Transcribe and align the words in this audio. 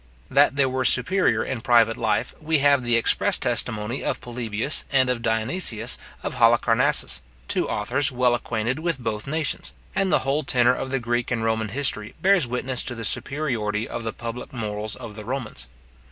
That 0.31 0.55
they 0.55 0.65
were 0.65 0.83
superior 0.83 1.43
in 1.43 1.61
private 1.61 1.95
life, 1.95 2.33
we 2.41 2.57
have 2.57 2.81
the 2.83 2.95
express 2.97 3.37
testimony 3.37 4.03
of 4.03 4.19
Polybius, 4.19 4.83
and 4.91 5.11
of 5.11 5.21
Dionysius 5.21 5.95
of 6.23 6.33
Halicarnassus, 6.39 7.21
two 7.47 7.69
authors 7.69 8.11
well 8.11 8.33
acquainted 8.33 8.79
with 8.79 8.97
both 8.97 9.27
nations; 9.27 9.73
and 9.93 10.11
the 10.11 10.25
whole 10.25 10.43
tenor 10.43 10.73
of 10.73 10.89
the 10.89 10.97
Greek 10.97 11.29
and 11.29 11.43
Roman 11.43 11.69
history 11.69 12.15
bears 12.19 12.47
witness 12.47 12.81
to 12.85 12.95
the 12.95 13.05
superiority 13.05 13.87
of 13.87 14.03
the 14.03 14.11
public 14.11 14.51
morals 14.51 14.95
of 14.95 15.15
the 15.15 15.23
Romans. 15.23 15.67